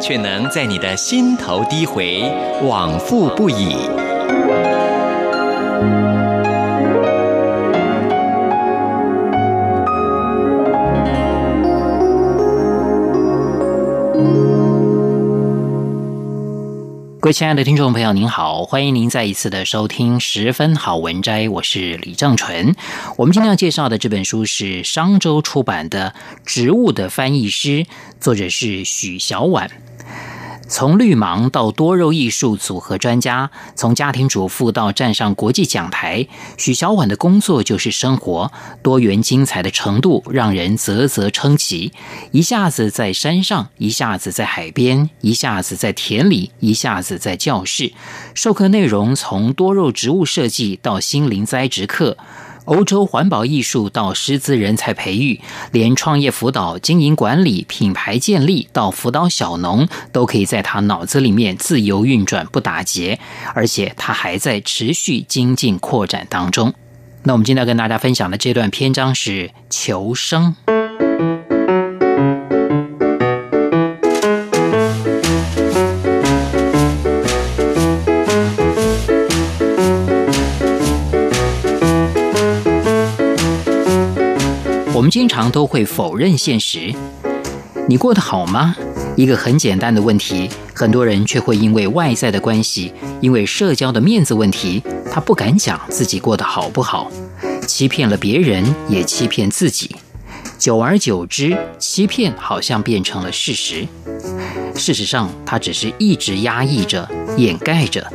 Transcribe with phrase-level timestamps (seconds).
[0.00, 2.22] 却能在你的心头低回，
[2.62, 4.09] 往复不已。
[17.20, 22.74] 各位亲爱的听众朋友，您好，欢迎您再一次的收听十分好文摘，我是李正淳。
[23.18, 26.14] 我们今天要介绍的这本书是商周出版的
[26.46, 27.84] 《植物的翻译师》，
[28.18, 29.70] 作者是许小婉。
[30.70, 41.92] 从绿芒到多肉艺术组合专家，从家庭主妇到站上国际讲台，许小婉的工作就是生活，多元精彩的程度让人啧啧称奇。
[42.30, 47.92] 一下子在山上，一下子在海边，一下子在田里，一下子在教室。
[48.34, 52.16] 授课内容从多肉植物设计到心灵栽植课。
[52.64, 55.40] 欧洲环保艺术到师资人才培育，
[55.72, 63.18] 连创业辅导、经营管理、品牌建立到辅导小农，都可以在他脑子里面自由运转，不打结。
[63.54, 66.72] 而且他还在持续精进扩展当中。
[67.22, 70.54] 那我们今天要跟大家分享的这段篇章是求生。
[85.10, 86.94] 经常都会否认现实。
[87.88, 88.76] 你过得好吗？
[89.16, 94.82] 一个很简单的问题，很多人却会因为外在的关系，因为社交的面子问题，
[95.12, 97.10] 他不敢讲自己过得好不好，
[97.66, 99.96] 欺骗了别人，也欺骗自己。
[100.56, 103.86] 久而久之，欺骗好像变成了事实。
[104.76, 108.06] 事实上，他只是一直压抑着、掩盖着，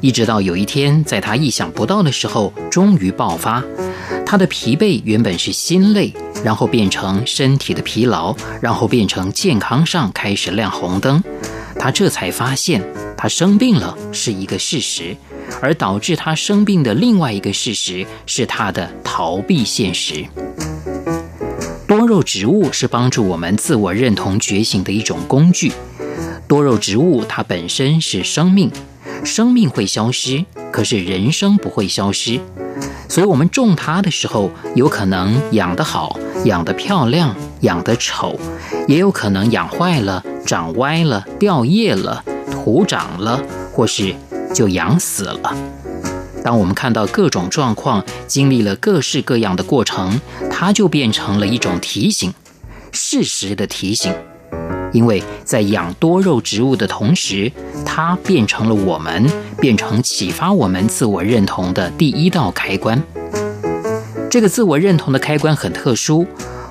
[0.00, 3.62] 一直到有一天，在他意想不到的时候，终于爆发。
[4.32, 6.10] 他的疲惫原本是心累。
[6.42, 11.22] 然后变成身体的疲劳，然后变成健康上开始亮红灯。
[11.78, 12.82] 他这才发现，
[13.14, 15.14] 他生病了是一个事实，
[15.60, 20.24] 而导致他生病的另外一个事实是他的逃避现实。
[21.86, 25.70] 多肉植物是帮助我们自我认同觉醒的一种工具。
[26.48, 28.72] 多肉植物它本身是生命，
[29.24, 32.40] 生命会消失，可是人生不会消失。
[33.12, 36.18] 所以，我们种它的时候，有可能养得好。
[36.46, 38.40] 养得漂亮，养得丑，
[38.88, 43.38] 也有可能养坏了、长歪了、掉叶了、徒长了，
[43.70, 44.14] 或是
[44.54, 45.54] 就养死了。
[46.42, 50.18] 当我们看到各种状况，经历了各式各样的过程，
[50.50, 52.32] 它就变成了一种提醒，
[52.92, 54.14] 事实的提醒。
[54.92, 57.52] 因为在养多肉植物的同时，
[57.84, 59.26] 它变成了我们，
[59.62, 63.00] 变成启发我们自我认同的第一道开关。
[64.28, 66.26] 这个自我认同的开关很特殊，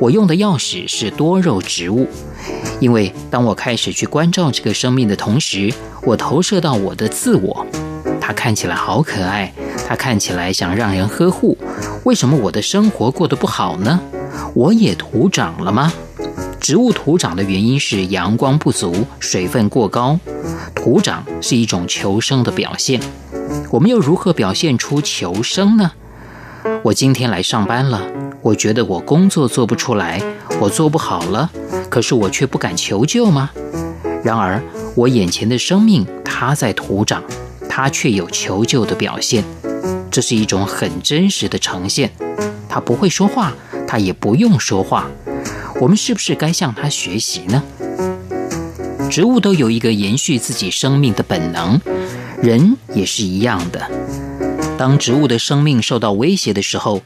[0.00, 2.08] 我用的钥匙是多肉植物，
[2.80, 5.72] 因为当我开始去关照这个生命的同时，
[6.02, 7.64] 我投射到我的自我，
[8.20, 9.52] 它看起来好可爱，
[9.86, 11.56] 它看起来想让人呵护，
[12.02, 14.00] 为什么我的生活过得不好呢？
[14.54, 15.92] 我也徒长了吗？
[16.62, 20.16] 植物徒长的原因是阳光不足、水分过高，
[20.76, 23.00] 徒长是一种求生的表现，
[23.68, 25.90] 我们又如何表现出求生呢？
[26.84, 28.00] 我今天来上班了，
[28.42, 30.22] 我觉得我工作做不出来，
[30.60, 31.50] 我做不好了，
[31.90, 33.50] 可是我却不敢求救吗？
[34.22, 34.62] 然而，
[34.94, 37.24] 我眼前的生命，它在徒长，
[37.68, 39.42] 它却有求救的表现，
[40.12, 42.12] 这是一种很真实的呈现。
[42.68, 43.52] 它不会说话，
[43.84, 45.10] 它也不用说话，
[45.82, 47.60] 我们是不是该向它学习呢？
[49.10, 51.80] 植物都有一个延续自己生命的本能，
[52.40, 53.90] 人也是一样的。
[54.78, 57.02] 当植物的生命受到威胁的时候，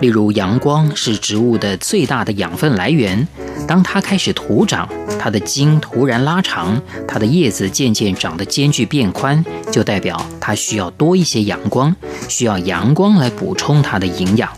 [0.00, 3.28] 例如阳光是植物的最大的养分来源，
[3.68, 4.88] 当它开始徒长，
[5.18, 11.94] 它的茎突然拉长，它的叶子渐渐长得间距变宽，就代表它需要多一些阳光，
[12.30, 14.50] 需要阳光来补充它的营养。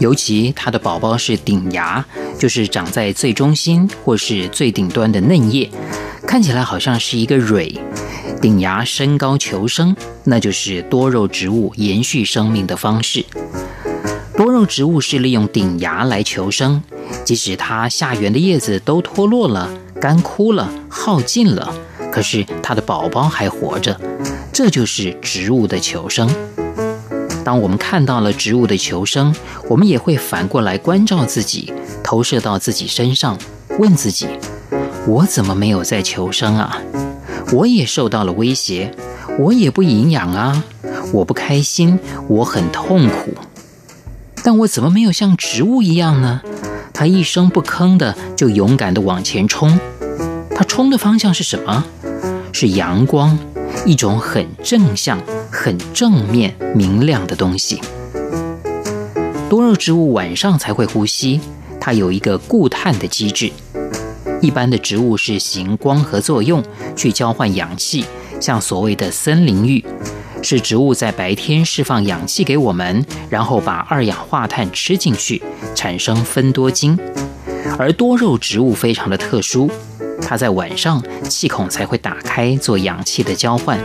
[0.00, 2.04] 尤其它的宝宝是顶芽，
[2.38, 5.70] 就是长在最中心或是最顶端的嫩叶，
[6.26, 7.78] 看起来好像是一个蕊。
[8.40, 9.94] 顶芽升高求生，
[10.24, 13.24] 那就是多肉植物延续生命的方式。
[14.34, 16.82] 多肉植物是利用顶芽来求生，
[17.22, 19.70] 即使它下缘的叶子都脱落了、
[20.00, 21.74] 干枯了、耗尽了，
[22.10, 24.00] 可是它的宝宝还活着。
[24.50, 26.28] 这就是植物的求生。
[27.44, 29.34] 当我们看到了植物的求生，
[29.68, 31.72] 我们也会反过来关照自己，
[32.02, 33.38] 投射到自己身上，
[33.78, 34.26] 问自己：
[35.06, 36.76] 我怎么没有在求生啊？
[37.52, 38.94] 我也受到了威胁，
[39.38, 40.62] 我也不营养啊，
[41.12, 41.98] 我不开心，
[42.28, 43.34] 我很痛苦。
[44.42, 46.42] 但我怎么没有像植物一样呢？
[46.92, 49.80] 它一声不吭的就勇敢的往前冲，
[50.54, 51.84] 它冲的方向是什么？
[52.52, 53.38] 是阳光，
[53.86, 55.18] 一种很正向、
[55.50, 57.80] 很正面、明亮的东西。
[59.48, 61.40] 多肉植物晚上才会呼吸，
[61.80, 63.50] 它有一个固碳的机制。
[64.40, 66.62] 一般的植物是行光合作用
[66.96, 68.04] 去交换氧气，
[68.40, 69.84] 像所谓的森林浴。
[70.42, 75.42] 是植物在白天释放氧气给我们，然后把二氧化碳吃进去，
[75.74, 76.98] 产生分多精。
[77.78, 79.70] 而多肉植物非常的特殊，
[80.22, 83.78] 它在晚上气孔才会打开做氧气的交换，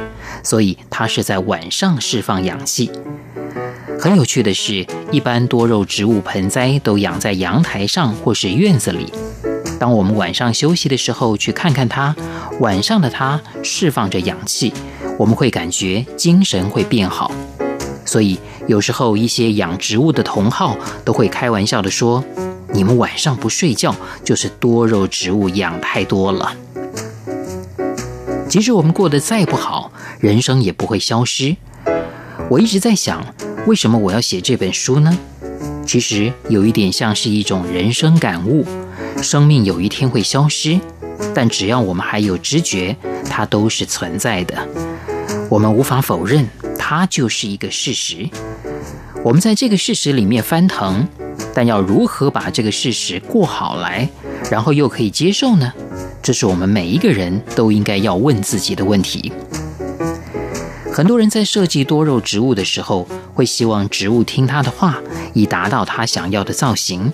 [0.44, 2.92] 所以它是在晚上释放氧气。
[4.00, 9.12] 很有趣的是，一般多肉植物盆栽都养在阳台上或是院子里。
[9.80, 12.16] 当我们晚上休息的时候去看看它，
[12.60, 14.72] 晚上的它释放着氧气。
[15.18, 17.32] 我们会感觉精神会变好，
[18.04, 18.38] 所以
[18.68, 22.22] 有时候一些养植物的同好都会开玩笑地说
[22.74, 26.56] ：“你们晚上不睡觉，就是多肉植物养太多了。”
[28.48, 31.56] 即使我们过得再不好，人生也不会消失。
[32.50, 33.26] 我一直在想，
[33.66, 35.18] 为什么我要写这本书呢？
[35.86, 38.66] 其实有一点像是一种人生感悟：
[39.22, 40.80] 生命有一天会消失，
[41.34, 42.96] 但只要我们还有知觉，
[43.30, 44.56] 它都是存在的。
[45.50, 46.48] 我们无法否认，
[46.78, 48.30] 它就是一个事实。
[49.24, 51.08] 我们在这个事实里面翻腾，
[51.56, 54.10] 但要如何把这个事实过好来，
[54.52, 55.72] 然后又可以接受呢？
[56.22, 59.32] 这是我们每一个人都应该要问自己的问题。
[60.92, 64.98] 很多人在设计多肉植物的时候，会希望植物听他的话，
[65.34, 67.12] 以达到他想要的造型。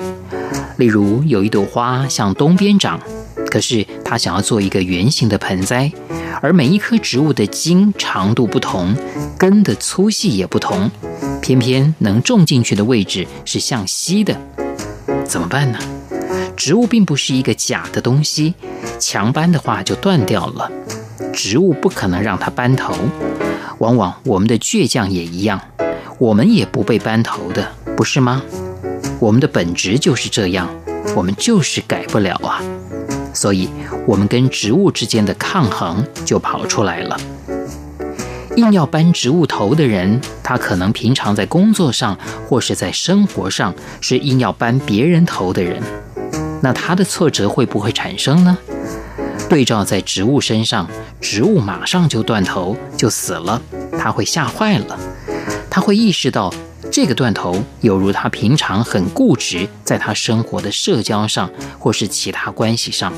[0.78, 3.00] 例如，有一朵花向东边长，
[3.52, 5.92] 可是他想要做一个圆形的盆栽。
[6.42, 8.96] 而每一棵植物的茎长度不同，
[9.38, 10.90] 根的粗细也不同，
[11.42, 14.40] 偏偏能种进去的位置是向西的，
[15.26, 15.80] 怎么办呢？
[16.56, 18.54] 植物并不是一个假的东西，
[19.00, 20.72] 强搬的话就断掉了。
[21.34, 22.94] 植物不可能让它搬头，
[23.80, 25.60] 往往我们的倔强也一样，
[26.20, 27.68] 我们也不被搬头的，
[27.98, 28.44] 不是吗？
[29.20, 30.70] 我们的本质就是这样，
[31.16, 32.62] 我们就是改不了啊。
[33.34, 33.70] 所以，
[34.06, 37.20] 我们跟植物之间的抗衡就跑出来了。
[38.57, 42.18] 硬要搬植物头的人，他可能平常在工作上
[42.48, 45.81] 或是在生活上是硬要搬别人头的人，
[46.62, 48.57] 那他的挫折会不会产生呢？
[49.50, 50.88] 对照在植物身上，
[51.19, 53.62] 植物马上就断头就死了，
[53.98, 54.97] 他会吓坏了，
[55.69, 56.54] 他会意识到。
[56.92, 61.50] 这个断头犹如他平常很固执，在他生活的社交上
[61.80, 63.14] 或是其他关系上，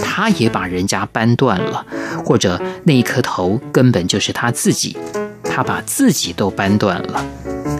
[0.00, 1.84] 他也把人家掰断了，
[2.24, 4.96] 或者那一颗头根本就是他自己，
[5.42, 7.24] 他把自己都掰断了，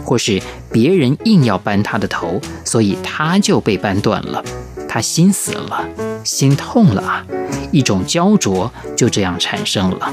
[0.03, 4.43] 或是别人硬要掰他的头，所以他就被掰断了，
[4.89, 5.87] 他心死了，
[6.25, 7.25] 心痛了啊，
[7.71, 10.11] 一种焦灼就这样产生了。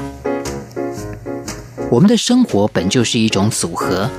[1.91, 4.09] 我们的生活本就是一种组合。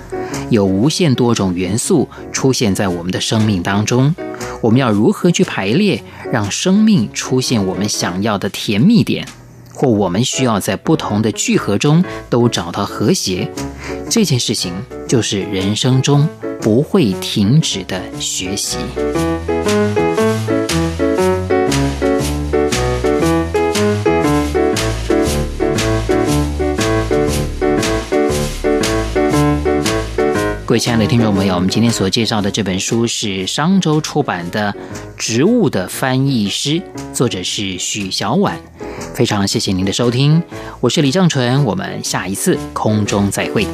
[0.50, 4.14] 有无限多种元素出现在我们的生命当中，
[4.60, 9.26] 我们要如何去排列，让生命出现我们想要的甜蜜点，
[9.74, 13.50] 或我们需要在不同的聚合中都找到和谐，
[14.08, 14.72] 这件事情
[15.08, 16.28] 就是人生中
[16.60, 18.78] 不会停止的学习。
[30.66, 34.72] 各位亲爱的听众朋友，我们今天所介绍的这本书是商周出版的
[35.16, 36.70] 《植物的翻译师》，
[37.12, 38.58] 作者是许小婉。
[39.14, 40.42] 非常谢谢您的收听，
[40.80, 43.64] 我是李正淳，我们下一次空中再会。